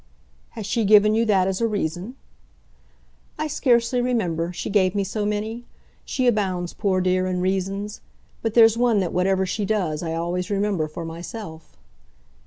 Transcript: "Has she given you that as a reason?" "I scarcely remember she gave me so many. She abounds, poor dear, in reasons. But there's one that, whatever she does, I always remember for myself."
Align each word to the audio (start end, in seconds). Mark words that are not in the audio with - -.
"Has 0.57 0.65
she 0.65 0.83
given 0.83 1.13
you 1.13 1.25
that 1.25 1.47
as 1.47 1.61
a 1.61 1.67
reason?" 1.67 2.15
"I 3.37 3.45
scarcely 3.45 4.01
remember 4.01 4.51
she 4.51 4.67
gave 4.67 4.95
me 4.95 5.03
so 5.03 5.27
many. 5.27 5.63
She 6.05 6.25
abounds, 6.25 6.73
poor 6.73 7.01
dear, 7.01 7.27
in 7.27 7.39
reasons. 7.39 8.01
But 8.41 8.55
there's 8.55 8.79
one 8.79 8.99
that, 9.01 9.13
whatever 9.13 9.45
she 9.45 9.63
does, 9.63 10.01
I 10.01 10.15
always 10.15 10.49
remember 10.49 10.87
for 10.87 11.05
myself." 11.05 11.77